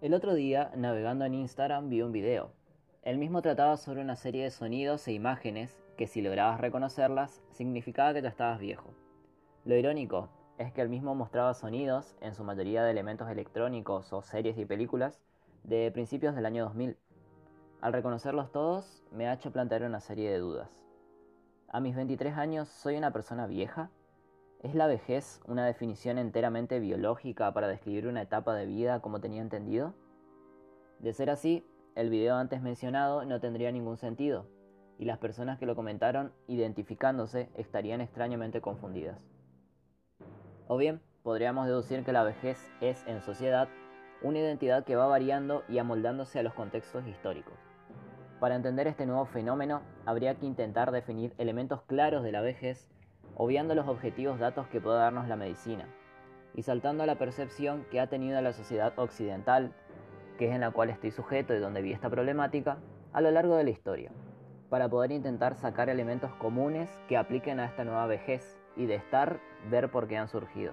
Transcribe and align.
El 0.00 0.14
otro 0.14 0.34
día, 0.34 0.70
navegando 0.76 1.24
en 1.24 1.34
Instagram, 1.34 1.88
vi 1.88 2.02
un 2.02 2.12
video. 2.12 2.52
El 3.02 3.18
mismo 3.18 3.42
trataba 3.42 3.76
sobre 3.76 4.00
una 4.00 4.14
serie 4.14 4.44
de 4.44 4.52
sonidos 4.52 5.08
e 5.08 5.12
imágenes 5.12 5.76
que 5.96 6.06
si 6.06 6.22
lograbas 6.22 6.60
reconocerlas, 6.60 7.42
significaba 7.50 8.14
que 8.14 8.22
ya 8.22 8.28
estabas 8.28 8.60
viejo. 8.60 8.94
Lo 9.64 9.74
irónico 9.74 10.28
es 10.56 10.72
que 10.72 10.82
el 10.82 10.88
mismo 10.88 11.16
mostraba 11.16 11.52
sonidos, 11.52 12.14
en 12.20 12.36
su 12.36 12.44
mayoría 12.44 12.84
de 12.84 12.92
elementos 12.92 13.28
electrónicos 13.28 14.12
o 14.12 14.22
series 14.22 14.56
y 14.56 14.64
películas, 14.64 15.20
de 15.64 15.90
principios 15.90 16.36
del 16.36 16.46
año 16.46 16.62
2000. 16.66 16.96
Al 17.80 17.92
reconocerlos 17.92 18.52
todos, 18.52 19.02
me 19.10 19.26
ha 19.26 19.32
hecho 19.32 19.50
plantear 19.50 19.82
una 19.82 19.98
serie 19.98 20.30
de 20.30 20.38
dudas. 20.38 20.70
¿A 21.70 21.80
mis 21.80 21.96
23 21.96 22.36
años 22.36 22.68
soy 22.68 22.96
una 22.96 23.10
persona 23.12 23.48
vieja? 23.48 23.90
¿Es 24.60 24.74
la 24.74 24.88
vejez 24.88 25.40
una 25.46 25.64
definición 25.64 26.18
enteramente 26.18 26.80
biológica 26.80 27.54
para 27.54 27.68
describir 27.68 28.08
una 28.08 28.22
etapa 28.22 28.56
de 28.56 28.66
vida 28.66 28.98
como 28.98 29.20
tenía 29.20 29.40
entendido? 29.40 29.94
De 30.98 31.12
ser 31.12 31.30
así, 31.30 31.64
el 31.94 32.10
video 32.10 32.34
antes 32.34 32.60
mencionado 32.60 33.24
no 33.24 33.38
tendría 33.38 33.70
ningún 33.70 33.98
sentido, 33.98 34.46
y 34.98 35.04
las 35.04 35.18
personas 35.18 35.60
que 35.60 35.66
lo 35.66 35.76
comentaron 35.76 36.32
identificándose 36.48 37.50
estarían 37.54 38.00
extrañamente 38.00 38.60
confundidas. 38.60 39.24
O 40.66 40.76
bien, 40.76 41.00
podríamos 41.22 41.66
deducir 41.66 42.04
que 42.04 42.12
la 42.12 42.24
vejez 42.24 42.58
es, 42.80 43.06
en 43.06 43.22
sociedad, 43.22 43.68
una 44.22 44.40
identidad 44.40 44.82
que 44.84 44.96
va 44.96 45.06
variando 45.06 45.62
y 45.68 45.78
amoldándose 45.78 46.40
a 46.40 46.42
los 46.42 46.54
contextos 46.54 47.06
históricos. 47.06 47.54
Para 48.40 48.56
entender 48.56 48.88
este 48.88 49.06
nuevo 49.06 49.24
fenómeno, 49.24 49.82
habría 50.04 50.34
que 50.34 50.46
intentar 50.46 50.90
definir 50.90 51.32
elementos 51.38 51.82
claros 51.82 52.24
de 52.24 52.32
la 52.32 52.40
vejez 52.40 52.88
obviando 53.36 53.74
los 53.74 53.88
objetivos 53.88 54.38
datos 54.38 54.66
que 54.68 54.80
pueda 54.80 54.98
darnos 54.98 55.28
la 55.28 55.36
medicina, 55.36 55.86
y 56.54 56.62
saltando 56.62 57.02
a 57.02 57.06
la 57.06 57.18
percepción 57.18 57.84
que 57.90 58.00
ha 58.00 58.08
tenido 58.08 58.40
la 58.40 58.52
sociedad 58.52 58.92
occidental, 58.96 59.72
que 60.38 60.48
es 60.48 60.54
en 60.54 60.60
la 60.60 60.70
cual 60.70 60.90
estoy 60.90 61.10
sujeto 61.10 61.54
y 61.54 61.58
donde 61.58 61.82
vi 61.82 61.92
esta 61.92 62.10
problemática, 62.10 62.78
a 63.12 63.20
lo 63.20 63.30
largo 63.30 63.56
de 63.56 63.64
la 63.64 63.70
historia, 63.70 64.10
para 64.68 64.88
poder 64.88 65.12
intentar 65.12 65.54
sacar 65.54 65.88
elementos 65.88 66.32
comunes 66.34 66.90
que 67.08 67.16
apliquen 67.16 67.60
a 67.60 67.66
esta 67.66 67.84
nueva 67.84 68.06
vejez 68.06 68.58
y 68.76 68.86
de 68.86 68.96
estar 68.96 69.40
ver 69.70 69.90
por 69.90 70.08
qué 70.08 70.16
han 70.16 70.28
surgido. 70.28 70.72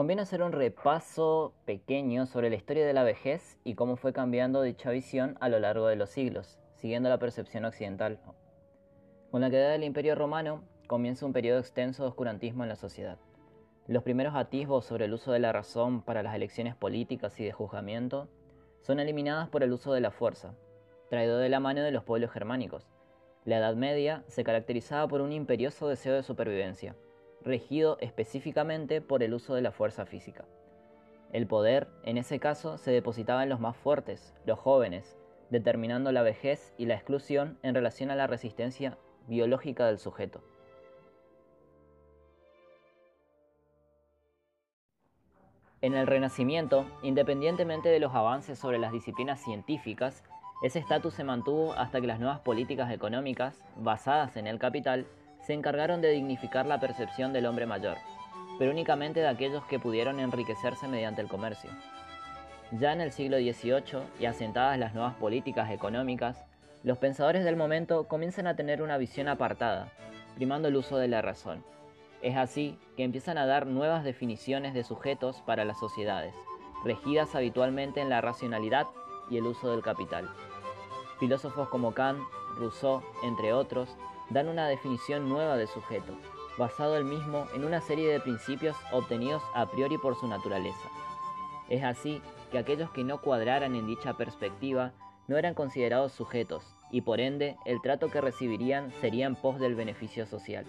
Conviene 0.00 0.22
hacer 0.22 0.42
un 0.42 0.52
repaso 0.52 1.52
pequeño 1.66 2.24
sobre 2.24 2.48
la 2.48 2.56
historia 2.56 2.86
de 2.86 2.94
la 2.94 3.02
vejez 3.02 3.58
y 3.64 3.74
cómo 3.74 3.96
fue 3.96 4.14
cambiando 4.14 4.62
dicha 4.62 4.88
visión 4.88 5.36
a 5.40 5.50
lo 5.50 5.58
largo 5.58 5.88
de 5.88 5.96
los 5.96 6.08
siglos, 6.08 6.58
siguiendo 6.74 7.10
la 7.10 7.18
percepción 7.18 7.66
occidental. 7.66 8.18
Con 9.30 9.42
la 9.42 9.50
queda 9.50 9.68
del 9.68 9.84
Imperio 9.84 10.14
Romano 10.14 10.64
comienza 10.86 11.26
un 11.26 11.34
periodo 11.34 11.58
extenso 11.58 12.02
de 12.02 12.08
oscurantismo 12.08 12.62
en 12.62 12.70
la 12.70 12.76
sociedad. 12.76 13.18
Los 13.88 14.02
primeros 14.02 14.34
atisbos 14.36 14.86
sobre 14.86 15.04
el 15.04 15.12
uso 15.12 15.32
de 15.32 15.38
la 15.38 15.52
razón 15.52 16.00
para 16.00 16.22
las 16.22 16.34
elecciones 16.34 16.74
políticas 16.74 17.38
y 17.38 17.44
de 17.44 17.52
juzgamiento 17.52 18.26
son 18.80 19.00
eliminadas 19.00 19.50
por 19.50 19.62
el 19.62 19.70
uso 19.70 19.92
de 19.92 20.00
la 20.00 20.12
fuerza, 20.12 20.54
traído 21.10 21.36
de 21.36 21.50
la 21.50 21.60
mano 21.60 21.82
de 21.82 21.92
los 21.92 22.04
pueblos 22.04 22.30
germánicos. 22.30 22.88
La 23.44 23.58
Edad 23.58 23.76
Media 23.76 24.24
se 24.28 24.44
caracterizaba 24.44 25.06
por 25.08 25.20
un 25.20 25.34
imperioso 25.34 25.88
deseo 25.88 26.14
de 26.14 26.22
supervivencia, 26.22 26.96
regido 27.42 27.96
específicamente 28.00 29.00
por 29.00 29.22
el 29.22 29.34
uso 29.34 29.54
de 29.54 29.62
la 29.62 29.72
fuerza 29.72 30.06
física. 30.06 30.44
El 31.32 31.46
poder, 31.46 31.88
en 32.02 32.18
ese 32.18 32.40
caso, 32.40 32.76
se 32.76 32.90
depositaba 32.90 33.42
en 33.42 33.48
los 33.48 33.60
más 33.60 33.76
fuertes, 33.76 34.34
los 34.46 34.58
jóvenes, 34.58 35.16
determinando 35.50 36.12
la 36.12 36.22
vejez 36.22 36.74
y 36.76 36.86
la 36.86 36.94
exclusión 36.94 37.58
en 37.62 37.74
relación 37.74 38.10
a 38.10 38.16
la 38.16 38.26
resistencia 38.26 38.98
biológica 39.26 39.86
del 39.86 39.98
sujeto. 39.98 40.42
En 45.82 45.94
el 45.94 46.06
Renacimiento, 46.06 46.84
independientemente 47.02 47.88
de 47.88 48.00
los 48.00 48.14
avances 48.14 48.58
sobre 48.58 48.78
las 48.78 48.92
disciplinas 48.92 49.42
científicas, 49.42 50.22
ese 50.62 50.78
estatus 50.78 51.14
se 51.14 51.24
mantuvo 51.24 51.72
hasta 51.72 52.02
que 52.02 52.06
las 52.06 52.20
nuevas 52.20 52.40
políticas 52.40 52.90
económicas, 52.92 53.64
basadas 53.76 54.36
en 54.36 54.46
el 54.46 54.58
capital, 54.58 55.06
se 55.40 55.54
encargaron 55.54 56.00
de 56.00 56.10
dignificar 56.10 56.66
la 56.66 56.80
percepción 56.80 57.32
del 57.32 57.46
hombre 57.46 57.66
mayor, 57.66 57.96
pero 58.58 58.70
únicamente 58.70 59.20
de 59.20 59.28
aquellos 59.28 59.64
que 59.64 59.78
pudieron 59.78 60.20
enriquecerse 60.20 60.86
mediante 60.86 61.22
el 61.22 61.28
comercio. 61.28 61.70
Ya 62.72 62.92
en 62.92 63.00
el 63.00 63.10
siglo 63.10 63.38
XVIII, 63.38 64.02
y 64.20 64.26
asentadas 64.26 64.78
las 64.78 64.94
nuevas 64.94 65.14
políticas 65.14 65.70
económicas, 65.70 66.44
los 66.82 66.98
pensadores 66.98 67.44
del 67.44 67.56
momento 67.56 68.06
comienzan 68.06 68.46
a 68.46 68.54
tener 68.54 68.80
una 68.80 68.96
visión 68.96 69.28
apartada, 69.28 69.88
primando 70.36 70.68
el 70.68 70.76
uso 70.76 70.96
de 70.96 71.08
la 71.08 71.20
razón. 71.20 71.64
Es 72.22 72.36
así 72.36 72.78
que 72.96 73.04
empiezan 73.04 73.38
a 73.38 73.46
dar 73.46 73.66
nuevas 73.66 74.04
definiciones 74.04 74.74
de 74.74 74.84
sujetos 74.84 75.42
para 75.46 75.64
las 75.64 75.78
sociedades, 75.78 76.34
regidas 76.84 77.34
habitualmente 77.34 78.00
en 78.00 78.08
la 78.08 78.20
racionalidad 78.20 78.86
y 79.30 79.38
el 79.38 79.46
uso 79.46 79.70
del 79.70 79.82
capital. 79.82 80.28
Filósofos 81.18 81.68
como 81.68 81.92
Kant, 81.92 82.20
Rousseau, 82.56 83.02
entre 83.22 83.52
otros, 83.52 83.96
dan 84.30 84.48
una 84.48 84.68
definición 84.68 85.28
nueva 85.28 85.56
de 85.56 85.66
sujeto, 85.66 86.14
basado 86.56 86.96
el 86.96 87.04
mismo 87.04 87.46
en 87.54 87.64
una 87.64 87.80
serie 87.80 88.10
de 88.10 88.20
principios 88.20 88.76
obtenidos 88.92 89.42
a 89.54 89.66
priori 89.66 89.98
por 89.98 90.16
su 90.16 90.26
naturaleza. 90.26 90.88
Es 91.68 91.84
así 91.84 92.22
que 92.50 92.58
aquellos 92.58 92.90
que 92.90 93.04
no 93.04 93.20
cuadraran 93.20 93.74
en 93.74 93.86
dicha 93.86 94.14
perspectiva 94.14 94.92
no 95.28 95.36
eran 95.36 95.54
considerados 95.54 96.12
sujetos 96.12 96.74
y 96.90 97.02
por 97.02 97.20
ende 97.20 97.56
el 97.64 97.80
trato 97.80 98.10
que 98.10 98.20
recibirían 98.20 98.92
sería 99.00 99.26
en 99.26 99.36
pos 99.36 99.60
del 99.60 99.76
beneficio 99.76 100.26
social. 100.26 100.64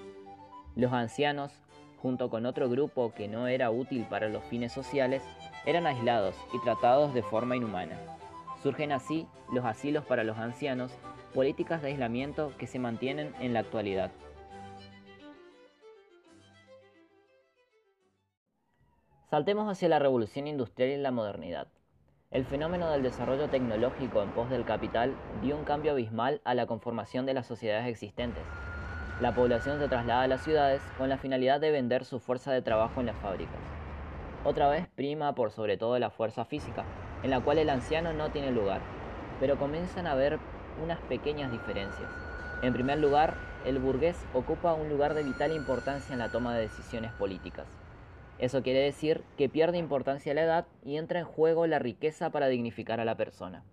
Los 0.75 0.93
ancianos, 0.93 1.51
junto 1.97 2.29
con 2.29 2.45
otro 2.45 2.69
grupo 2.69 3.13
que 3.13 3.27
no 3.27 3.47
era 3.47 3.71
útil 3.71 4.05
para 4.09 4.29
los 4.29 4.43
fines 4.45 4.71
sociales, 4.71 5.23
eran 5.65 5.87
aislados 5.87 6.35
y 6.53 6.59
tratados 6.59 7.13
de 7.13 7.23
forma 7.23 7.55
inhumana. 7.55 7.97
Surgen 8.61 8.91
así 8.91 9.27
los 9.51 9.65
asilos 9.65 10.05
para 10.05 10.23
los 10.23 10.37
ancianos 10.37 10.91
políticas 11.31 11.81
de 11.81 11.89
aislamiento 11.89 12.53
que 12.57 12.67
se 12.67 12.79
mantienen 12.79 13.33
en 13.39 13.53
la 13.53 13.59
actualidad. 13.59 14.11
Saltemos 19.29 19.71
hacia 19.71 19.87
la 19.87 19.99
revolución 19.99 20.45
industrial 20.47 20.89
y 20.89 20.97
la 20.97 21.11
modernidad. 21.11 21.67
El 22.31 22.45
fenómeno 22.45 22.91
del 22.91 23.01
desarrollo 23.01 23.47
tecnológico 23.49 24.21
en 24.21 24.29
pos 24.31 24.49
del 24.49 24.65
capital 24.65 25.13
dio 25.41 25.57
un 25.57 25.63
cambio 25.63 25.93
abismal 25.93 26.41
a 26.43 26.53
la 26.53 26.65
conformación 26.65 27.25
de 27.25 27.33
las 27.33 27.45
sociedades 27.45 27.87
existentes. 27.87 28.43
La 29.21 29.33
población 29.33 29.79
se 29.79 29.87
traslada 29.87 30.23
a 30.23 30.27
las 30.27 30.41
ciudades 30.41 30.81
con 30.97 31.07
la 31.07 31.17
finalidad 31.17 31.61
de 31.61 31.71
vender 31.71 32.05
su 32.05 32.19
fuerza 32.19 32.51
de 32.51 32.61
trabajo 32.61 32.99
en 32.99 33.05
las 33.05 33.15
fábricas. 33.17 33.59
Otra 34.43 34.67
vez 34.67 34.87
prima 34.95 35.33
por 35.33 35.51
sobre 35.51 35.77
todo 35.77 35.99
la 35.99 36.09
fuerza 36.09 36.43
física, 36.43 36.83
en 37.21 37.29
la 37.29 37.39
cual 37.39 37.57
el 37.57 37.69
anciano 37.69 38.13
no 38.13 38.31
tiene 38.31 38.51
lugar, 38.51 38.81
pero 39.39 39.57
comienzan 39.57 40.07
a 40.07 40.13
haber 40.13 40.39
unas 40.77 40.99
pequeñas 41.01 41.51
diferencias. 41.51 42.09
En 42.61 42.73
primer 42.73 42.99
lugar, 42.99 43.35
el 43.65 43.79
burgués 43.79 44.17
ocupa 44.33 44.73
un 44.73 44.89
lugar 44.89 45.13
de 45.13 45.23
vital 45.23 45.51
importancia 45.51 46.13
en 46.13 46.19
la 46.19 46.29
toma 46.29 46.55
de 46.55 46.61
decisiones 46.61 47.11
políticas. 47.13 47.67
Eso 48.37 48.63
quiere 48.63 48.79
decir 48.79 49.23
que 49.37 49.49
pierde 49.49 49.77
importancia 49.77 50.33
la 50.33 50.43
edad 50.43 50.65
y 50.83 50.97
entra 50.97 51.19
en 51.19 51.25
juego 51.25 51.67
la 51.67 51.79
riqueza 51.79 52.31
para 52.31 52.47
dignificar 52.47 52.99
a 52.99 53.05
la 53.05 53.15
persona. 53.15 53.63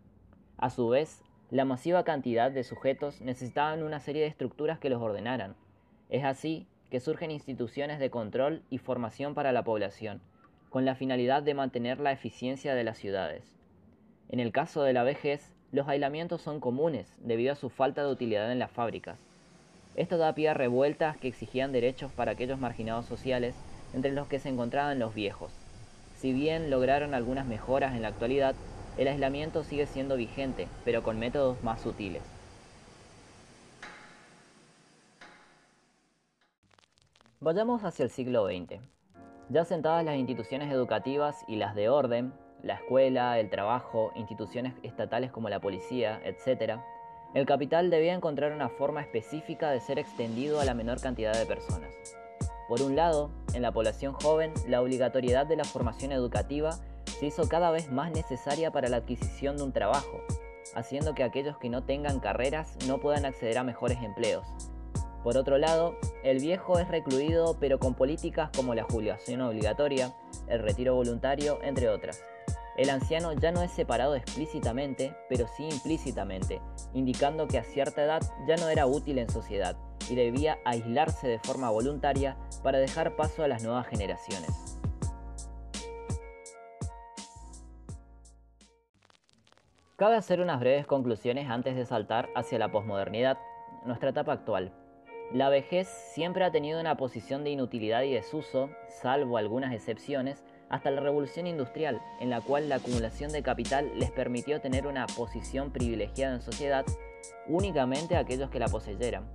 A 0.58 0.70
su 0.70 0.88
vez, 0.88 1.22
la 1.50 1.64
masiva 1.64 2.04
cantidad 2.04 2.50
de 2.50 2.64
sujetos 2.64 3.22
necesitaban 3.22 3.82
una 3.82 4.00
serie 4.00 4.22
de 4.22 4.28
estructuras 4.28 4.78
que 4.78 4.90
los 4.90 5.00
ordenaran. 5.00 5.56
Es 6.10 6.24
así 6.24 6.66
que 6.90 7.00
surgen 7.00 7.30
instituciones 7.30 7.98
de 7.98 8.10
control 8.10 8.62
y 8.68 8.78
formación 8.78 9.34
para 9.34 9.52
la 9.52 9.64
población, 9.64 10.20
con 10.68 10.84
la 10.84 10.94
finalidad 10.94 11.42
de 11.42 11.54
mantener 11.54 12.00
la 12.00 12.12
eficiencia 12.12 12.74
de 12.74 12.84
las 12.84 12.98
ciudades. 12.98 13.56
En 14.28 14.40
el 14.40 14.52
caso 14.52 14.82
de 14.82 14.92
la 14.92 15.02
vejez, 15.02 15.54
los 15.70 15.86
aislamientos 15.88 16.40
son 16.40 16.60
comunes 16.60 17.12
debido 17.18 17.52
a 17.52 17.56
su 17.56 17.68
falta 17.68 18.02
de 18.02 18.10
utilidad 18.10 18.50
en 18.50 18.58
las 18.58 18.70
fábricas. 18.70 19.18
Esto 19.96 20.16
da 20.16 20.34
pie 20.34 20.48
a 20.48 20.54
revueltas 20.54 21.16
que 21.16 21.28
exigían 21.28 21.72
derechos 21.72 22.12
para 22.12 22.32
aquellos 22.32 22.58
marginados 22.58 23.06
sociales, 23.06 23.54
entre 23.94 24.12
los 24.12 24.28
que 24.28 24.38
se 24.38 24.48
encontraban 24.48 24.98
los 24.98 25.14
viejos. 25.14 25.50
Si 26.16 26.32
bien 26.32 26.70
lograron 26.70 27.14
algunas 27.14 27.46
mejoras 27.46 27.94
en 27.94 28.02
la 28.02 28.08
actualidad, 28.08 28.54
el 28.96 29.08
aislamiento 29.08 29.62
sigue 29.62 29.86
siendo 29.86 30.16
vigente, 30.16 30.68
pero 30.84 31.02
con 31.02 31.18
métodos 31.18 31.62
más 31.62 31.80
sutiles. 31.80 32.22
Vayamos 37.40 37.84
hacia 37.84 38.04
el 38.04 38.10
siglo 38.10 38.46
XX. 38.46 38.80
Ya 39.48 39.64
sentadas 39.64 40.04
las 40.04 40.16
instituciones 40.16 40.72
educativas 40.72 41.44
y 41.46 41.56
las 41.56 41.74
de 41.74 41.88
orden, 41.88 42.32
la 42.62 42.74
escuela, 42.74 43.38
el 43.38 43.50
trabajo, 43.50 44.12
instituciones 44.14 44.74
estatales 44.82 45.30
como 45.30 45.48
la 45.48 45.60
policía, 45.60 46.20
etc., 46.24 46.80
el 47.34 47.44
capital 47.44 47.90
debía 47.90 48.14
encontrar 48.14 48.52
una 48.52 48.70
forma 48.70 49.02
específica 49.02 49.70
de 49.70 49.80
ser 49.80 49.98
extendido 49.98 50.60
a 50.60 50.64
la 50.64 50.72
menor 50.72 50.98
cantidad 51.00 51.34
de 51.34 51.44
personas. 51.44 51.92
Por 52.68 52.80
un 52.80 52.96
lado, 52.96 53.30
en 53.52 53.60
la 53.60 53.72
población 53.72 54.14
joven, 54.14 54.52
la 54.66 54.80
obligatoriedad 54.80 55.46
de 55.46 55.56
la 55.56 55.64
formación 55.64 56.12
educativa 56.12 56.72
se 57.04 57.26
hizo 57.26 57.48
cada 57.48 57.70
vez 57.70 57.90
más 57.90 58.12
necesaria 58.12 58.70
para 58.70 58.88
la 58.88 58.98
adquisición 58.98 59.56
de 59.56 59.64
un 59.64 59.72
trabajo, 59.72 60.22
haciendo 60.74 61.14
que 61.14 61.22
aquellos 61.22 61.58
que 61.58 61.68
no 61.68 61.84
tengan 61.84 62.20
carreras 62.20 62.76
no 62.86 62.98
puedan 62.98 63.26
acceder 63.26 63.58
a 63.58 63.64
mejores 63.64 63.98
empleos. 64.02 64.46
Por 65.22 65.36
otro 65.36 65.58
lado, 65.58 65.96
el 66.22 66.38
viejo 66.38 66.78
es 66.78 66.88
recluido 66.88 67.56
pero 67.58 67.78
con 67.78 67.94
políticas 67.94 68.50
como 68.54 68.74
la 68.74 68.84
jubilación 68.84 69.40
obligatoria, 69.40 70.14
el 70.48 70.60
retiro 70.60 70.94
voluntario, 70.94 71.58
entre 71.62 71.88
otras. 71.88 72.22
El 72.76 72.90
anciano 72.90 73.32
ya 73.32 73.50
no 73.50 73.62
es 73.62 73.72
separado 73.72 74.14
explícitamente, 74.14 75.12
pero 75.28 75.48
sí 75.56 75.68
implícitamente, 75.68 76.60
indicando 76.94 77.48
que 77.48 77.58
a 77.58 77.64
cierta 77.64 78.04
edad 78.04 78.22
ya 78.46 78.56
no 78.56 78.68
era 78.68 78.86
útil 78.86 79.18
en 79.18 79.28
sociedad 79.28 79.76
y 80.08 80.14
debía 80.14 80.58
aislarse 80.64 81.26
de 81.26 81.40
forma 81.40 81.70
voluntaria 81.70 82.36
para 82.62 82.78
dejar 82.78 83.16
paso 83.16 83.42
a 83.42 83.48
las 83.48 83.64
nuevas 83.64 83.88
generaciones. 83.88 84.50
Cabe 89.96 90.14
hacer 90.14 90.40
unas 90.40 90.60
breves 90.60 90.86
conclusiones 90.86 91.50
antes 91.50 91.74
de 91.74 91.84
saltar 91.84 92.28
hacia 92.36 92.60
la 92.60 92.70
posmodernidad, 92.70 93.36
nuestra 93.84 94.10
etapa 94.10 94.32
actual. 94.32 94.72
La 95.32 95.50
vejez 95.50 95.88
siempre 95.88 96.42
ha 96.44 96.50
tenido 96.50 96.80
una 96.80 96.96
posición 96.96 97.44
de 97.44 97.50
inutilidad 97.50 98.02
y 98.02 98.14
desuso, 98.14 98.70
salvo 98.88 99.36
algunas 99.36 99.74
excepciones, 99.74 100.42
hasta 100.70 100.90
la 100.90 101.02
revolución 101.02 101.46
industrial, 101.46 102.00
en 102.20 102.30
la 102.30 102.40
cual 102.40 102.70
la 102.70 102.76
acumulación 102.76 103.30
de 103.32 103.42
capital 103.42 103.90
les 103.96 104.10
permitió 104.10 104.62
tener 104.62 104.86
una 104.86 105.06
posición 105.06 105.70
privilegiada 105.70 106.36
en 106.36 106.40
sociedad 106.40 106.86
únicamente 107.46 108.16
a 108.16 108.20
aquellos 108.20 108.48
que 108.48 108.58
la 108.58 108.68
poseyeran. 108.68 109.28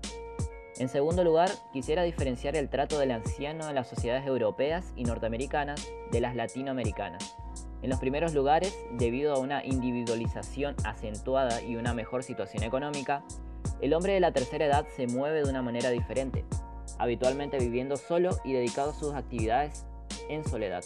En 0.79 0.89
segundo 0.89 1.23
lugar, 1.23 1.51
quisiera 1.71 2.01
diferenciar 2.01 2.55
el 2.55 2.69
trato 2.69 2.97
del 2.97 3.11
anciano 3.11 3.69
en 3.69 3.75
las 3.75 3.87
sociedades 3.87 4.25
europeas 4.25 4.93
y 4.95 5.03
norteamericanas 5.03 5.87
de 6.11 6.21
las 6.21 6.35
latinoamericanas. 6.35 7.35
En 7.83 7.91
los 7.91 7.99
primeros 7.99 8.33
lugares, 8.33 8.75
debido 8.93 9.35
a 9.35 9.39
una 9.39 9.63
individualización 9.63 10.75
acentuada 10.85 11.61
y 11.61 11.75
una 11.75 11.93
mejor 11.93 12.23
situación 12.23 12.63
económica, 12.63 13.23
el 13.83 13.93
hombre 13.93 14.13
de 14.13 14.21
la 14.21 14.31
tercera 14.31 14.65
edad 14.65 14.87
se 14.95 15.07
mueve 15.07 15.43
de 15.43 15.49
una 15.49 15.61
manera 15.61 15.89
diferente, 15.89 16.45
habitualmente 16.99 17.57
viviendo 17.57 17.97
solo 17.97 18.29
y 18.45 18.53
dedicado 18.53 18.91
a 18.91 18.93
sus 18.93 19.13
actividades 19.13 19.85
en 20.29 20.45
soledad. 20.45 20.85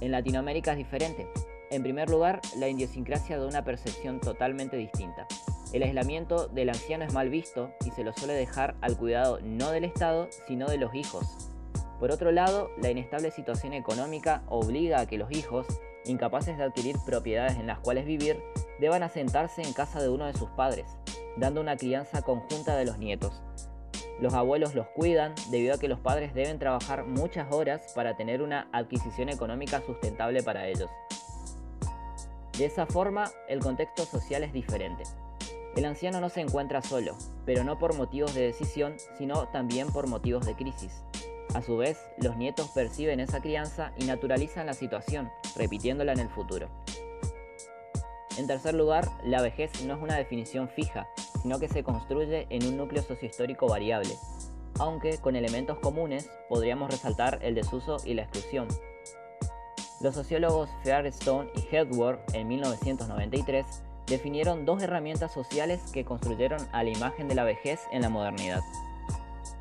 En 0.00 0.10
Latinoamérica 0.10 0.72
es 0.72 0.78
diferente. 0.78 1.28
En 1.70 1.84
primer 1.84 2.10
lugar, 2.10 2.40
la 2.56 2.68
idiosincrasia 2.68 3.38
da 3.38 3.46
una 3.46 3.62
percepción 3.62 4.18
totalmente 4.18 4.76
distinta. 4.76 5.28
El 5.72 5.84
aislamiento 5.84 6.48
del 6.48 6.70
anciano 6.70 7.04
es 7.04 7.12
mal 7.12 7.30
visto 7.30 7.70
y 7.86 7.92
se 7.92 8.02
lo 8.02 8.12
suele 8.12 8.34
dejar 8.34 8.74
al 8.80 8.96
cuidado 8.96 9.38
no 9.44 9.70
del 9.70 9.84
Estado, 9.84 10.28
sino 10.48 10.66
de 10.66 10.78
los 10.78 10.92
hijos. 10.92 11.52
Por 12.00 12.10
otro 12.10 12.32
lado, 12.32 12.68
la 12.82 12.90
inestable 12.90 13.30
situación 13.30 13.74
económica 13.74 14.42
obliga 14.48 14.98
a 14.98 15.06
que 15.06 15.18
los 15.18 15.30
hijos, 15.30 15.68
incapaces 16.04 16.58
de 16.58 16.64
adquirir 16.64 16.96
propiedades 17.06 17.56
en 17.58 17.68
las 17.68 17.78
cuales 17.78 18.06
vivir, 18.06 18.42
deban 18.80 19.04
asentarse 19.04 19.62
en 19.62 19.72
casa 19.72 20.02
de 20.02 20.08
uno 20.08 20.26
de 20.26 20.34
sus 20.34 20.50
padres, 20.50 20.96
dando 21.36 21.60
una 21.60 21.76
crianza 21.76 22.22
conjunta 22.22 22.76
de 22.76 22.86
los 22.86 22.98
nietos, 22.98 23.42
los 24.20 24.32
abuelos 24.32 24.74
los 24.74 24.86
cuidan 24.88 25.34
debido 25.50 25.74
a 25.74 25.78
que 25.78 25.88
los 25.88 26.00
padres 26.00 26.32
deben 26.32 26.58
trabajar 26.58 27.04
muchas 27.04 27.52
horas 27.52 27.92
para 27.94 28.16
tener 28.16 28.40
una 28.40 28.68
adquisición 28.72 29.28
económica 29.28 29.82
sustentable 29.84 30.42
para 30.42 30.68
ellos. 30.68 30.90
De 32.56 32.64
esa 32.64 32.86
forma, 32.86 33.30
el 33.48 33.60
contexto 33.60 34.06
social 34.06 34.42
es 34.42 34.54
diferente. 34.54 35.02
El 35.76 35.84
anciano 35.84 36.22
no 36.22 36.30
se 36.30 36.40
encuentra 36.40 36.80
solo, 36.80 37.14
pero 37.44 37.62
no 37.62 37.78
por 37.78 37.94
motivos 37.94 38.34
de 38.34 38.46
decisión, 38.46 38.96
sino 39.18 39.48
también 39.48 39.92
por 39.92 40.06
motivos 40.06 40.46
de 40.46 40.56
crisis. 40.56 41.02
A 41.54 41.60
su 41.60 41.76
vez, 41.76 41.98
los 42.16 42.38
nietos 42.38 42.70
perciben 42.70 43.20
esa 43.20 43.42
crianza 43.42 43.92
y 43.98 44.04
naturalizan 44.04 44.64
la 44.64 44.72
situación, 44.72 45.30
repitiéndola 45.54 46.12
en 46.12 46.20
el 46.20 46.30
futuro. 46.30 46.70
En 48.38 48.46
tercer 48.46 48.74
lugar, 48.74 49.06
la 49.24 49.42
vejez 49.42 49.84
no 49.84 49.94
es 49.94 50.02
una 50.02 50.16
definición 50.16 50.70
fija, 50.70 51.06
sino 51.42 51.58
que 51.58 51.68
se 51.68 51.82
construye 51.82 52.46
en 52.50 52.66
un 52.66 52.76
núcleo 52.76 53.02
sociohistórico 53.02 53.66
variable, 53.68 54.14
aunque 54.78 55.18
con 55.18 55.36
elementos 55.36 55.78
comunes 55.78 56.30
podríamos 56.48 56.90
resaltar 56.90 57.38
el 57.42 57.54
desuso 57.54 57.98
y 58.04 58.14
la 58.14 58.22
exclusión. 58.22 58.68
Los 60.00 60.14
sociólogos 60.14 60.68
Fairstone 60.84 61.50
y 61.54 61.74
Hedworth 61.74 62.34
en 62.34 62.48
1993 62.48 63.64
definieron 64.06 64.64
dos 64.64 64.82
herramientas 64.82 65.32
sociales 65.32 65.80
que 65.92 66.04
construyeron 66.04 66.60
a 66.72 66.82
la 66.82 66.90
imagen 66.90 67.28
de 67.28 67.34
la 67.34 67.44
vejez 67.44 67.80
en 67.90 68.02
la 68.02 68.08
modernidad. 68.08 68.60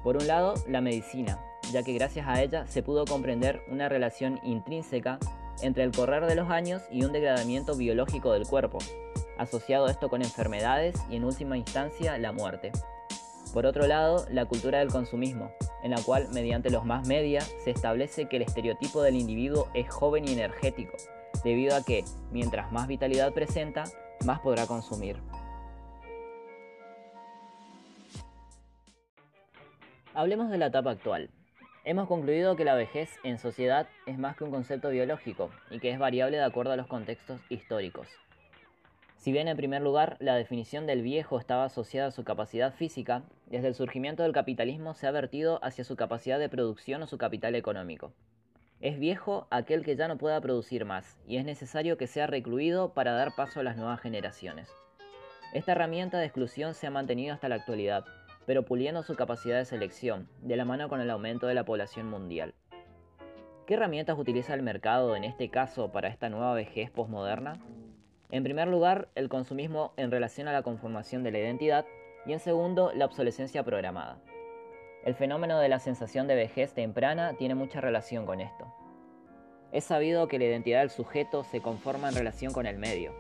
Por 0.03 0.17
un 0.17 0.27
lado, 0.27 0.53
la 0.67 0.81
medicina, 0.81 1.39
ya 1.71 1.83
que 1.83 1.93
gracias 1.93 2.27
a 2.27 2.41
ella 2.41 2.67
se 2.67 2.83
pudo 2.83 3.05
comprender 3.05 3.61
una 3.69 3.89
relación 3.89 4.39
intrínseca 4.43 5.19
entre 5.61 5.83
el 5.83 5.91
correr 5.91 6.25
de 6.25 6.35
los 6.35 6.49
años 6.49 6.83
y 6.91 7.03
un 7.05 7.11
degradamiento 7.11 7.75
biológico 7.75 8.33
del 8.33 8.45
cuerpo, 8.45 8.79
asociado 9.37 9.87
esto 9.87 10.09
con 10.09 10.21
enfermedades 10.21 10.95
y 11.09 11.15
en 11.15 11.25
última 11.25 11.57
instancia 11.57 12.17
la 12.17 12.31
muerte. 12.31 12.71
Por 13.53 13.65
otro 13.65 13.87
lado, 13.87 14.25
la 14.29 14.45
cultura 14.45 14.79
del 14.79 14.91
consumismo, 14.91 15.51
en 15.81 15.91
la 15.91 16.01
cual 16.01 16.27
mediante 16.33 16.69
los 16.69 16.83
más 16.83 17.07
media 17.07 17.41
se 17.41 17.71
establece 17.71 18.25
que 18.25 18.35
el 18.35 18.41
estereotipo 18.41 19.01
del 19.01 19.15
individuo 19.15 19.69
es 19.73 19.89
joven 19.89 20.27
y 20.27 20.33
energético, 20.33 20.97
debido 21.43 21.75
a 21.75 21.83
que, 21.83 22.03
mientras 22.31 22.71
más 22.71 22.87
vitalidad 22.87 23.31
presenta, 23.33 23.85
más 24.25 24.41
podrá 24.41 24.67
consumir. 24.67 25.21
Hablemos 30.13 30.49
de 30.49 30.57
la 30.57 30.67
etapa 30.67 30.91
actual. 30.91 31.29
Hemos 31.83 32.07
concluido 32.07 32.55
que 32.55 32.65
la 32.65 32.73
vejez 32.73 33.11
en 33.23 33.37
sociedad 33.37 33.87
es 34.05 34.17
más 34.17 34.35
que 34.35 34.43
un 34.43 34.51
concepto 34.51 34.89
biológico 34.89 35.51
y 35.69 35.79
que 35.79 35.91
es 35.91 35.99
variable 35.99 36.37
de 36.37 36.43
acuerdo 36.43 36.71
a 36.71 36.77
los 36.77 36.87
contextos 36.87 37.39
históricos. 37.49 38.07
Si 39.25 39.31
bien 39.31 39.47
en 39.47 39.57
primer 39.57 39.81
lugar 39.81 40.17
la 40.19 40.35
definición 40.35 40.85
del 40.85 41.01
viejo 41.01 41.39
estaba 41.39 41.63
asociada 41.63 42.09
a 42.09 42.11
su 42.11 42.23
capacidad 42.23 42.71
física, 42.71 43.23
desde 43.47 43.69
el 43.69 43.73
surgimiento 43.73 44.21
del 44.21 44.33
capitalismo 44.33 44.93
se 44.93 45.07
ha 45.07 45.11
vertido 45.11 45.59
hacia 45.63 45.83
su 45.83 45.95
capacidad 45.95 46.37
de 46.37 46.47
producción 46.47 47.01
o 47.01 47.07
su 47.07 47.17
capital 47.17 47.55
económico. 47.55 48.13
Es 48.81 48.99
viejo 48.99 49.47
aquel 49.49 49.83
que 49.83 49.95
ya 49.95 50.07
no 50.07 50.19
pueda 50.19 50.39
producir 50.41 50.85
más, 50.85 51.17
y 51.25 51.37
es 51.37 51.43
necesario 51.43 51.97
que 51.97 52.05
sea 52.05 52.27
recluido 52.27 52.93
para 52.93 53.13
dar 53.13 53.33
paso 53.35 53.61
a 53.61 53.63
las 53.63 53.77
nuevas 53.77 53.99
generaciones. 53.99 54.69
Esta 55.55 55.71
herramienta 55.71 56.19
de 56.19 56.25
exclusión 56.25 56.75
se 56.75 56.85
ha 56.85 56.91
mantenido 56.91 57.33
hasta 57.33 57.49
la 57.49 57.55
actualidad, 57.55 58.05
pero 58.45 58.61
puliendo 58.61 59.01
su 59.01 59.15
capacidad 59.15 59.57
de 59.57 59.65
selección, 59.65 60.29
de 60.43 60.55
la 60.55 60.65
mano 60.65 60.87
con 60.87 61.01
el 61.01 61.09
aumento 61.09 61.47
de 61.47 61.55
la 61.55 61.65
población 61.65 62.11
mundial. 62.11 62.53
¿Qué 63.65 63.73
herramientas 63.73 64.19
utiliza 64.19 64.53
el 64.53 64.61
mercado 64.61 65.15
en 65.15 65.23
este 65.23 65.49
caso 65.49 65.91
para 65.91 66.09
esta 66.09 66.29
nueva 66.29 66.53
vejez 66.53 66.91
posmoderna? 66.91 67.59
En 68.31 68.43
primer 68.43 68.67
lugar, 68.67 69.09
el 69.15 69.29
consumismo 69.29 69.93
en 69.97 70.11
relación 70.11 70.47
a 70.47 70.53
la 70.53 70.63
conformación 70.63 71.23
de 71.23 71.31
la 71.31 71.39
identidad 71.39 71.85
y 72.25 72.33
en 72.33 72.39
segundo, 72.39 72.91
la 72.93 73.05
obsolescencia 73.05 73.63
programada. 73.63 74.17
El 75.03 75.13
fenómeno 75.13 75.59
de 75.59 75.69
la 75.69 75.79
sensación 75.79 76.27
de 76.27 76.35
vejez 76.35 76.73
temprana 76.73 77.35
tiene 77.37 77.53
mucha 77.53 77.81
relación 77.81 78.25
con 78.25 78.41
esto. 78.41 78.65
Es 79.71 79.83
sabido 79.83 80.27
que 80.27 80.39
la 80.39 80.45
identidad 80.45 80.79
del 80.79 80.89
sujeto 80.89 81.43
se 81.43 81.61
conforma 81.61 82.09
en 82.09 82.15
relación 82.15 82.51
con 82.51 82.65
el 82.65 82.79
medio. 82.79 83.13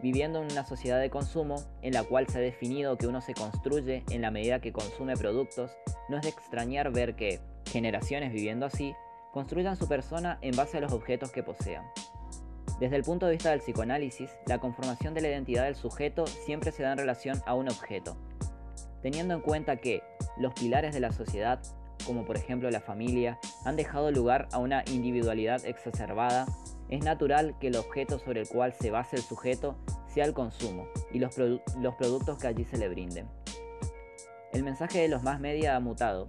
Viviendo 0.00 0.40
en 0.40 0.52
una 0.52 0.64
sociedad 0.64 1.00
de 1.00 1.10
consumo, 1.10 1.56
en 1.82 1.94
la 1.94 2.04
cual 2.04 2.28
se 2.28 2.38
ha 2.38 2.40
definido 2.40 2.96
que 2.96 3.08
uno 3.08 3.20
se 3.20 3.34
construye 3.34 4.04
en 4.10 4.22
la 4.22 4.30
medida 4.30 4.60
que 4.60 4.72
consume 4.72 5.16
productos, 5.16 5.76
no 6.08 6.16
es 6.16 6.22
de 6.22 6.28
extrañar 6.28 6.92
ver 6.92 7.16
que, 7.16 7.40
generaciones 7.72 8.32
viviendo 8.32 8.66
así, 8.66 8.94
construyan 9.32 9.76
su 9.76 9.88
persona 9.88 10.38
en 10.42 10.54
base 10.54 10.78
a 10.78 10.80
los 10.80 10.92
objetos 10.92 11.32
que 11.32 11.42
posean. 11.42 11.84
Desde 12.80 12.96
el 12.96 13.02
punto 13.04 13.26
de 13.26 13.32
vista 13.32 13.50
del 13.50 13.60
psicoanálisis, 13.60 14.30
la 14.46 14.58
conformación 14.58 15.14
de 15.14 15.22
la 15.22 15.28
identidad 15.28 15.64
del 15.64 15.76
sujeto 15.76 16.26
siempre 16.26 16.72
se 16.72 16.82
da 16.82 16.92
en 16.92 16.98
relación 16.98 17.40
a 17.46 17.54
un 17.54 17.70
objeto, 17.70 18.16
teniendo 19.02 19.34
en 19.34 19.40
cuenta 19.40 19.76
que 19.76 20.02
los 20.36 20.52
pilares 20.52 20.92
de 20.92 21.00
la 21.00 21.12
sociedad, 21.12 21.60
como 22.04 22.26
por 22.26 22.36
ejemplo 22.36 22.70
la 22.70 22.80
familia, 22.80 23.38
han 23.64 23.76
dejado 23.76 24.10
lugar 24.10 24.48
a 24.52 24.58
una 24.58 24.84
individualidad 24.88 25.64
exacerbada, 25.64 26.46
es 26.88 27.02
natural 27.02 27.56
que 27.60 27.68
el 27.68 27.76
objeto 27.76 28.18
sobre 28.18 28.42
el 28.42 28.48
cual 28.48 28.72
se 28.72 28.90
base 28.90 29.16
el 29.16 29.22
sujeto 29.22 29.76
sea 30.06 30.24
el 30.24 30.34
consumo 30.34 30.86
y 31.12 31.18
los, 31.18 31.34
productos 31.34 32.38
que 32.38 32.46
allí 32.46 32.64
se 32.64 32.78
le 32.78 32.88
brinden. 32.88 33.28
El 34.52 34.62
mensaje 34.62 35.00
de 35.00 35.08
los 35.08 35.22
más 35.22 35.40
media 35.40 35.76
ha 35.76 35.80
mutado, 35.80 36.28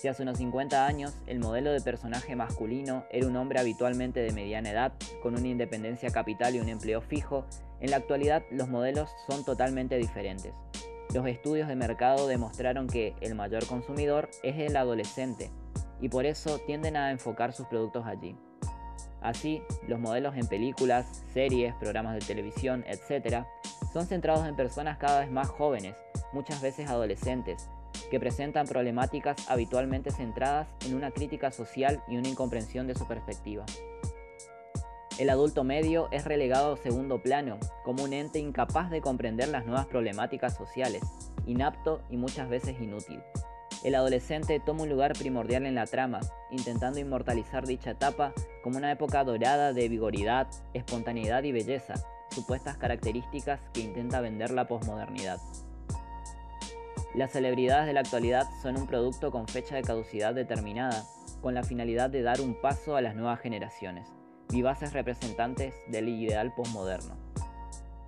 si 0.00 0.08
hace 0.08 0.22
unos 0.22 0.38
50 0.38 0.86
años 0.86 1.12
el 1.26 1.40
modelo 1.40 1.72
de 1.72 1.82
personaje 1.82 2.34
masculino 2.34 3.04
era 3.10 3.26
un 3.26 3.36
hombre 3.36 3.60
habitualmente 3.60 4.20
de 4.20 4.32
mediana 4.32 4.70
edad, 4.70 4.92
con 5.22 5.34
una 5.36 5.46
independencia 5.46 6.08
capital 6.08 6.54
y 6.54 6.60
un 6.60 6.70
empleo 6.70 7.02
fijo, 7.02 7.44
en 7.80 7.90
la 7.90 7.98
actualidad 7.98 8.42
los 8.50 8.68
modelos 8.68 9.10
son 9.28 9.44
totalmente 9.44 9.98
diferentes. 9.98 10.54
Los 11.12 11.26
estudios 11.26 11.68
de 11.68 11.76
mercado 11.76 12.28
demostraron 12.28 12.86
que 12.86 13.14
el 13.20 13.34
mayor 13.34 13.66
consumidor 13.66 14.30
es 14.42 14.56
el 14.58 14.74
adolescente, 14.76 15.50
y 16.00 16.08
por 16.08 16.24
eso 16.24 16.60
tienden 16.60 16.96
a 16.96 17.10
enfocar 17.10 17.52
sus 17.52 17.66
productos 17.66 18.06
allí. 18.06 18.34
Así, 19.20 19.62
los 19.86 20.00
modelos 20.00 20.34
en 20.34 20.46
películas, 20.46 21.24
series, 21.34 21.74
programas 21.74 22.14
de 22.14 22.20
televisión, 22.20 22.86
etc., 22.86 23.44
son 23.92 24.06
centrados 24.06 24.46
en 24.46 24.56
personas 24.56 24.96
cada 24.96 25.20
vez 25.20 25.30
más 25.30 25.48
jóvenes, 25.48 25.94
muchas 26.32 26.62
veces 26.62 26.88
adolescentes, 26.88 27.68
que 28.10 28.20
presentan 28.20 28.66
problemáticas 28.66 29.48
habitualmente 29.48 30.10
centradas 30.10 30.68
en 30.86 30.94
una 30.94 31.10
crítica 31.10 31.50
social 31.50 32.02
y 32.08 32.16
una 32.16 32.28
incomprensión 32.28 32.86
de 32.86 32.94
su 32.94 33.06
perspectiva. 33.06 33.64
El 35.18 35.28
adulto 35.28 35.64
medio 35.64 36.08
es 36.12 36.24
relegado 36.24 36.72
a 36.72 36.76
segundo 36.76 37.22
plano, 37.22 37.58
como 37.84 38.04
un 38.04 38.12
ente 38.12 38.38
incapaz 38.38 38.90
de 38.90 39.02
comprender 39.02 39.48
las 39.48 39.66
nuevas 39.66 39.86
problemáticas 39.86 40.56
sociales, 40.56 41.02
inapto 41.46 42.00
y 42.08 42.16
muchas 42.16 42.48
veces 42.48 42.80
inútil. 42.80 43.22
El 43.84 43.94
adolescente 43.94 44.60
toma 44.60 44.82
un 44.82 44.88
lugar 44.88 45.12
primordial 45.12 45.66
en 45.66 45.74
la 45.74 45.86
trama, 45.86 46.20
intentando 46.50 47.00
inmortalizar 47.00 47.66
dicha 47.66 47.90
etapa 47.90 48.32
como 48.62 48.78
una 48.78 48.92
época 48.92 49.24
dorada 49.24 49.72
de 49.72 49.88
vigoridad, 49.88 50.48
espontaneidad 50.74 51.42
y 51.44 51.52
belleza, 51.52 51.94
supuestas 52.30 52.76
características 52.76 53.60
que 53.72 53.80
intenta 53.80 54.20
vender 54.20 54.50
la 54.50 54.68
posmodernidad. 54.68 55.38
Las 57.14 57.32
celebridades 57.32 57.86
de 57.86 57.92
la 57.92 58.00
actualidad 58.00 58.46
son 58.62 58.76
un 58.76 58.86
producto 58.86 59.32
con 59.32 59.48
fecha 59.48 59.74
de 59.74 59.82
caducidad 59.82 60.32
determinada, 60.32 61.04
con 61.40 61.54
la 61.54 61.64
finalidad 61.64 62.08
de 62.08 62.22
dar 62.22 62.40
un 62.40 62.54
paso 62.54 62.94
a 62.94 63.00
las 63.00 63.16
nuevas 63.16 63.40
generaciones, 63.40 64.06
vivaces 64.48 64.92
representantes 64.92 65.74
del 65.88 66.08
ideal 66.08 66.54
posmoderno. 66.54 67.16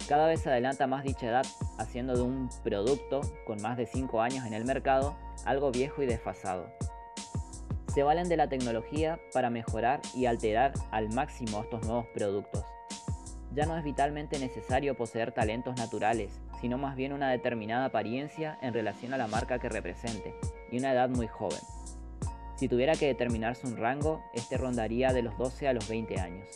Cada 0.08 0.28
vez 0.28 0.46
adelanta 0.46 0.86
más 0.86 1.02
dicha 1.02 1.26
edad, 1.26 1.46
haciendo 1.78 2.14
de 2.14 2.22
un 2.22 2.48
producto 2.62 3.22
con 3.44 3.60
más 3.60 3.76
de 3.76 3.86
5 3.86 4.20
años 4.20 4.46
en 4.46 4.54
el 4.54 4.64
mercado 4.64 5.16
algo 5.44 5.72
viejo 5.72 6.02
y 6.02 6.06
desfasado. 6.06 6.70
Se 7.92 8.04
valen 8.04 8.28
de 8.28 8.36
la 8.36 8.48
tecnología 8.48 9.18
para 9.32 9.50
mejorar 9.50 10.00
y 10.14 10.26
alterar 10.26 10.74
al 10.92 11.12
máximo 11.12 11.60
estos 11.62 11.84
nuevos 11.86 12.06
productos. 12.14 12.64
Ya 13.52 13.66
no 13.66 13.76
es 13.76 13.82
vitalmente 13.82 14.38
necesario 14.38 14.96
poseer 14.96 15.32
talentos 15.32 15.76
naturales, 15.76 16.40
sino 16.62 16.78
más 16.78 16.96
bien 16.96 17.12
una 17.12 17.28
determinada 17.28 17.86
apariencia 17.86 18.56
en 18.62 18.72
relación 18.72 19.12
a 19.12 19.18
la 19.18 19.26
marca 19.26 19.58
que 19.58 19.68
represente, 19.68 20.32
y 20.70 20.78
una 20.78 20.92
edad 20.92 21.10
muy 21.10 21.26
joven. 21.26 21.58
Si 22.56 22.68
tuviera 22.68 22.94
que 22.94 23.08
determinarse 23.08 23.66
un 23.66 23.76
rango, 23.76 24.22
este 24.32 24.56
rondaría 24.56 25.12
de 25.12 25.22
los 25.22 25.36
12 25.36 25.66
a 25.66 25.72
los 25.72 25.88
20 25.88 26.20
años. 26.20 26.46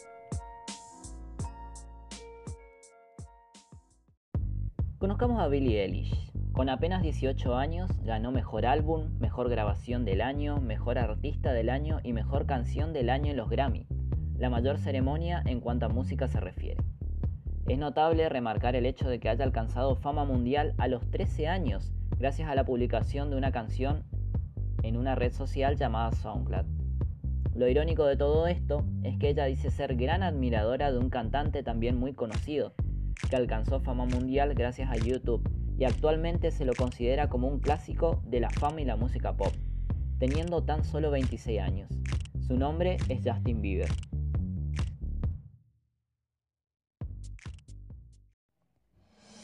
Conozcamos 4.99 5.43
a 5.43 5.49
Billie 5.49 5.83
Eilish. 5.83 6.33
Con 6.53 6.69
apenas 6.69 7.03
18 7.03 7.57
años 7.57 7.91
ganó 8.05 8.31
Mejor 8.31 8.65
Álbum, 8.65 9.19
Mejor 9.19 9.51
Grabación 9.51 10.05
del 10.05 10.21
Año, 10.21 10.61
Mejor 10.61 10.99
Artista 10.99 11.53
del 11.53 11.69
Año 11.69 11.99
y 12.05 12.13
Mejor 12.13 12.47
Canción 12.47 12.93
del 12.93 13.11
Año 13.11 13.33
en 13.33 13.37
los 13.37 13.51
Grammy, 13.51 13.87
la 14.39 14.49
mayor 14.51 14.79
ceremonia 14.79 15.43
en 15.45 15.61
cuanto 15.61 15.87
a 15.87 15.89
música 15.89 16.29
se 16.29 16.41
refiere. 16.41 16.96
Es 17.69 17.79
notable 17.79 18.29
remarcar 18.29 18.77
el 18.77 18.87
hecho 18.87 19.09
de 19.09 19.19
que 19.19 19.29
haya 19.29 19.45
alcanzado 19.45 19.97
fama 19.97 20.25
mundial 20.25 20.75
a 20.79 20.87
los 20.87 21.11
13 21.11 21.49
años 21.49 21.93
gracias 22.17 22.49
a 22.49 22.55
la 22.55 22.65
publicación 22.65 23.29
de 23.29 23.37
una 23.37 23.51
canción 23.51 24.05
en 24.85 24.97
una 24.97 25.17
red 25.17 25.33
social 25.33 25.77
llamada 25.77 26.13
SoundCloud. 26.13 26.65
Lo 27.57 27.67
irónico 27.67 28.05
de 28.05 28.17
todo 28.17 28.47
esto 28.47 28.85
es 29.03 29.19
que 29.19 29.31
ella 29.31 29.47
dice 29.47 29.73
ser 29.73 29.97
gran 29.97 30.23
admiradora 30.23 30.93
de 30.93 30.99
un 30.99 31.11
cantante 31.11 31.65
también 31.65 31.99
muy 31.99 32.13
conocido, 32.13 32.73
que 33.29 33.35
alcanzó 33.35 33.81
fama 33.81 34.05
mundial 34.05 34.55
gracias 34.55 34.89
a 34.89 34.97
YouTube 34.97 35.43
y 35.77 35.85
actualmente 35.85 36.53
se 36.53 36.67
lo 36.67 36.73
considera 36.73 37.29
como 37.29 37.49
un 37.49 37.59
clásico 37.59 38.23
de 38.27 38.41
la 38.41 38.51
fama 38.51 38.81
y 38.81 38.85
la 38.85 38.95
música 38.97 39.37
pop, 39.37 39.53
teniendo 40.19 40.63
tan 40.63 40.85
solo 40.85 41.11
26 41.11 41.61
años. 41.61 41.91
Su 42.47 42.57
nombre 42.57 42.99
es 43.09 43.23
Justin 43.25 43.61
Bieber. 43.61 43.89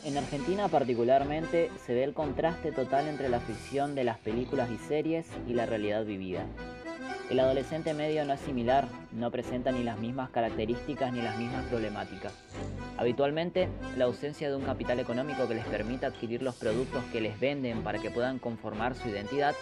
En 0.05 0.19
Argentina 0.19 0.67
particularmente 0.67 1.71
se 1.87 1.95
ve 1.95 2.03
el 2.03 2.13
contraste 2.13 2.73
total 2.73 3.07
entre 3.07 3.29
la 3.29 3.39
ficción 3.39 3.95
de 3.95 4.03
las 4.03 4.19
películas 4.19 4.69
y 4.69 4.77
series 4.77 5.27
y 5.47 5.55
la 5.55 5.65
realidad 5.65 6.05
vivida. 6.05 6.45
El 7.31 7.39
adolescente 7.39 7.95
medio 7.95 8.25
no 8.25 8.33
es 8.33 8.41
similar, 8.41 8.89
no 9.13 9.31
presenta 9.31 9.71
ni 9.71 9.85
las 9.85 10.01
mismas 10.01 10.31
características 10.31 11.13
ni 11.13 11.23
las 11.23 11.39
mismas 11.39 11.65
problemáticas. 11.67 12.35
Habitualmente, 12.99 13.69
la 13.97 14.07
ausencia 14.07 14.51
de 14.51 14.57
un 14.57 14.65
capital 14.65 14.99
económico 14.99 15.47
que 15.47 15.55
les 15.55 15.65
permita 15.67 16.09
adquirir 16.09 16.43
los 16.43 16.57
productos 16.57 17.05
que 17.13 17.21
les 17.21 17.39
venden 17.39 17.83
para 17.83 18.01
que 18.01 18.11
puedan 18.11 18.41
conformar 18.41 18.97
su 18.97 19.09
identidad, 19.09 19.55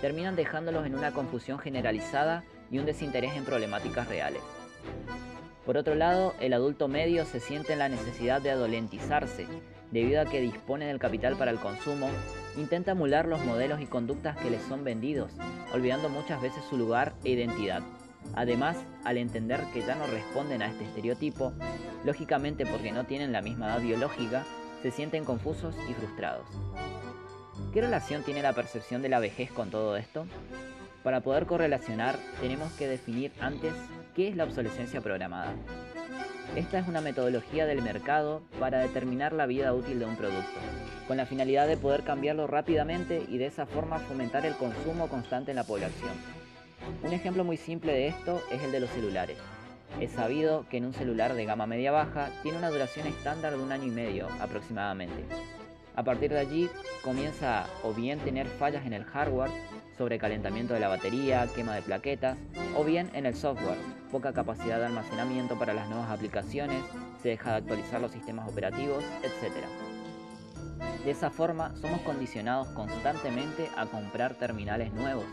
terminan 0.00 0.36
dejándolos 0.36 0.86
en 0.86 0.94
una 0.94 1.12
confusión 1.12 1.58
generalizada 1.58 2.44
y 2.70 2.78
un 2.78 2.86
desinterés 2.86 3.36
en 3.36 3.44
problemáticas 3.44 4.08
reales. 4.08 4.42
Por 5.64 5.76
otro 5.76 5.94
lado, 5.94 6.34
el 6.40 6.54
adulto 6.54 6.88
medio 6.88 7.24
se 7.24 7.38
siente 7.38 7.72
en 7.72 7.78
la 7.78 7.88
necesidad 7.88 8.42
de 8.42 8.50
adolentizarse, 8.50 9.46
debido 9.92 10.20
a 10.20 10.24
que 10.24 10.40
dispone 10.40 10.86
del 10.86 10.98
capital 10.98 11.36
para 11.36 11.52
el 11.52 11.58
consumo, 11.58 12.08
intenta 12.56 12.92
emular 12.92 13.26
los 13.26 13.44
modelos 13.44 13.80
y 13.80 13.86
conductas 13.86 14.36
que 14.38 14.50
les 14.50 14.62
son 14.62 14.82
vendidos, 14.82 15.32
olvidando 15.72 16.08
muchas 16.08 16.42
veces 16.42 16.64
su 16.68 16.76
lugar 16.76 17.14
e 17.24 17.30
identidad. 17.30 17.82
Además, 18.34 18.76
al 19.04 19.18
entender 19.18 19.60
que 19.72 19.82
ya 19.82 19.94
no 19.94 20.06
responden 20.06 20.62
a 20.62 20.66
este 20.66 20.84
estereotipo, 20.84 21.52
lógicamente 22.04 22.66
porque 22.66 22.90
no 22.90 23.04
tienen 23.04 23.30
la 23.32 23.42
misma 23.42 23.66
edad 23.66 23.80
biológica, 23.80 24.44
se 24.82 24.90
sienten 24.90 25.24
confusos 25.24 25.76
y 25.88 25.92
frustrados. 25.92 26.46
¿Qué 27.72 27.80
relación 27.80 28.24
tiene 28.24 28.42
la 28.42 28.52
percepción 28.52 29.00
de 29.00 29.10
la 29.10 29.20
vejez 29.20 29.52
con 29.52 29.70
todo 29.70 29.96
esto? 29.96 30.26
Para 31.04 31.20
poder 31.20 31.46
correlacionar, 31.46 32.18
tenemos 32.40 32.72
que 32.72 32.88
definir 32.88 33.32
antes 33.40 33.72
qué 34.14 34.28
es 34.28 34.36
la 34.36 34.44
obsolescencia 34.44 35.00
programada. 35.00 35.54
Esta 36.56 36.78
es 36.78 36.86
una 36.86 37.00
metodología 37.00 37.64
del 37.64 37.80
mercado 37.80 38.42
para 38.60 38.80
determinar 38.80 39.32
la 39.32 39.46
vida 39.46 39.72
útil 39.72 39.98
de 39.98 40.04
un 40.04 40.16
producto, 40.16 40.60
con 41.08 41.16
la 41.16 41.24
finalidad 41.24 41.66
de 41.66 41.78
poder 41.78 42.02
cambiarlo 42.02 42.46
rápidamente 42.46 43.24
y 43.26 43.38
de 43.38 43.46
esa 43.46 43.64
forma 43.64 43.98
fomentar 44.00 44.44
el 44.44 44.54
consumo 44.56 45.08
constante 45.08 45.52
en 45.52 45.56
la 45.56 45.64
población. 45.64 46.12
Un 47.02 47.12
ejemplo 47.12 47.42
muy 47.42 47.56
simple 47.56 47.92
de 47.92 48.08
esto 48.08 48.42
es 48.50 48.62
el 48.62 48.72
de 48.72 48.80
los 48.80 48.90
celulares. 48.90 49.38
Es 50.00 50.10
sabido 50.10 50.66
que 50.68 50.78
en 50.78 50.86
un 50.86 50.94
celular 50.94 51.34
de 51.34 51.44
gama 51.44 51.66
media-baja 51.66 52.28
tiene 52.42 52.58
una 52.58 52.70
duración 52.70 53.06
estándar 53.06 53.56
de 53.56 53.62
un 53.62 53.72
año 53.72 53.84
y 53.84 53.90
medio 53.90 54.28
aproximadamente. 54.40 55.24
A 55.94 56.02
partir 56.02 56.30
de 56.30 56.38
allí 56.38 56.70
comienza 57.02 57.66
o 57.82 57.92
bien 57.92 58.18
tener 58.20 58.46
fallas 58.46 58.84
en 58.84 58.94
el 58.94 59.04
hardware, 59.04 59.50
sobrecalentamiento 59.96 60.74
de 60.74 60.80
la 60.80 60.88
batería, 60.88 61.46
quema 61.54 61.74
de 61.74 61.82
plaquetas, 61.82 62.36
o 62.76 62.84
bien 62.84 63.10
en 63.12 63.26
el 63.26 63.34
software, 63.34 63.76
poca 64.12 64.34
capacidad 64.34 64.78
de 64.78 64.86
almacenamiento 64.86 65.58
para 65.58 65.72
las 65.72 65.88
nuevas 65.88 66.10
aplicaciones, 66.10 66.84
se 67.22 67.30
deja 67.30 67.52
de 67.52 67.56
actualizar 67.56 68.00
los 68.00 68.12
sistemas 68.12 68.48
operativos, 68.48 69.02
etc. 69.22 69.54
De 71.04 71.10
esa 71.10 71.30
forma 71.30 71.74
somos 71.80 72.02
condicionados 72.02 72.68
constantemente 72.68 73.68
a 73.74 73.86
comprar 73.86 74.34
terminales 74.34 74.92
nuevos, 74.92 75.24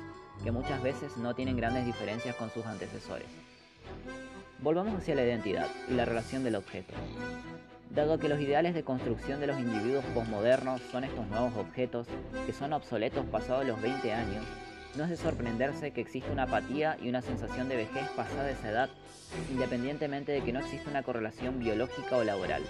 que 0.43 0.51
muchas 0.51 0.81
veces 0.81 1.17
no 1.17 1.35
tienen 1.35 1.57
grandes 1.57 1.85
diferencias 1.85 2.35
con 2.37 2.49
sus 2.49 2.65
antecesores. 2.65 3.27
Volvamos 4.59 4.95
hacia 4.95 5.15
la 5.15 5.25
identidad 5.25 5.67
y 5.89 5.93
la 5.93 6.05
relación 6.05 6.43
del 6.45 6.55
objeto. 6.55 6.93
Dado 7.89 8.17
que 8.17 8.29
los 8.29 8.39
ideales 8.39 8.73
de 8.75 8.83
construcción 8.83 9.41
de 9.41 9.47
los 9.47 9.59
individuos 9.59 10.05
posmodernos 10.13 10.81
son 10.91 11.03
estos 11.03 11.27
nuevos 11.27 11.53
objetos 11.57 12.07
que 12.45 12.53
son 12.53 12.71
obsoletos 12.71 13.25
pasados 13.25 13.65
los 13.65 13.81
20 13.81 14.13
años, 14.13 14.45
no 14.95 15.03
es 15.03 15.09
de 15.09 15.17
sorprenderse 15.17 15.91
que 15.91 16.01
exista 16.01 16.31
una 16.31 16.43
apatía 16.43 16.97
y 17.01 17.09
una 17.09 17.21
sensación 17.21 17.69
de 17.69 17.77
vejez 17.77 18.09
pasada 18.15 18.49
esa 18.49 18.69
edad, 18.69 18.89
independientemente 19.51 20.31
de 20.31 20.41
que 20.41 20.53
no 20.53 20.59
exista 20.59 20.89
una 20.89 21.03
correlación 21.03 21.59
biológica 21.59 22.17
o 22.17 22.23
laboral. 22.23 22.63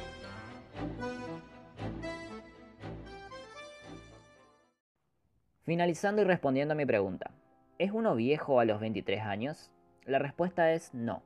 Finalizando 5.64 6.22
y 6.22 6.26
respondiendo 6.26 6.74
a 6.74 6.78
mi 6.78 6.86
pregunta, 6.86 7.32
¿es 7.78 7.92
uno 7.92 8.16
viejo 8.16 8.60
a 8.60 8.66
los 8.66 8.80
23 8.80 9.22
años? 9.22 9.72
La 10.06 10.18
respuesta 10.18 10.74
es 10.74 10.94
no. 10.94 11.22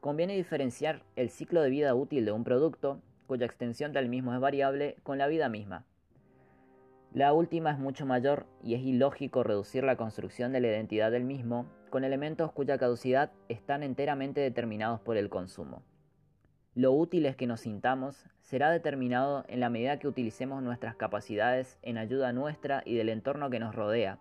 Conviene 0.00 0.34
diferenciar 0.34 1.02
el 1.14 1.30
ciclo 1.30 1.62
de 1.62 1.70
vida 1.70 1.94
útil 1.94 2.24
de 2.24 2.32
un 2.32 2.42
producto 2.42 3.02
cuya 3.26 3.46
extensión 3.46 3.92
del 3.92 4.08
mismo 4.08 4.34
es 4.34 4.40
variable, 4.40 4.96
con 5.02 5.18
la 5.18 5.26
vida 5.26 5.48
misma. 5.48 5.86
La 7.14 7.34
última 7.34 7.70
es 7.70 7.78
mucho 7.78 8.06
mayor 8.06 8.46
y 8.62 8.74
es 8.74 8.80
ilógico 8.80 9.42
reducir 9.42 9.84
la 9.84 9.96
construcción 9.96 10.50
de 10.52 10.60
la 10.60 10.68
identidad 10.68 11.10
del 11.10 11.24
mismo 11.24 11.66
con 11.90 12.04
elementos 12.04 12.52
cuya 12.52 12.78
caducidad 12.78 13.32
están 13.50 13.82
enteramente 13.82 14.40
determinados 14.40 14.98
por 15.00 15.18
el 15.18 15.28
consumo. 15.28 15.82
Lo 16.74 16.92
útil 16.92 17.26
es 17.26 17.36
que 17.36 17.46
nos 17.46 17.60
sintamos 17.60 18.24
será 18.40 18.70
determinado 18.70 19.44
en 19.48 19.60
la 19.60 19.68
medida 19.68 19.98
que 19.98 20.08
utilicemos 20.08 20.62
nuestras 20.62 20.96
capacidades 20.96 21.78
en 21.82 21.98
ayuda 21.98 22.32
nuestra 22.32 22.82
y 22.86 22.96
del 22.96 23.10
entorno 23.10 23.50
que 23.50 23.60
nos 23.60 23.74
rodea, 23.74 24.18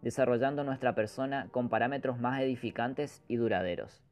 desarrollando 0.00 0.64
nuestra 0.64 0.94
persona 0.94 1.48
con 1.50 1.68
parámetros 1.68 2.18
más 2.18 2.40
edificantes 2.40 3.22
y 3.28 3.36
duraderos. 3.36 4.02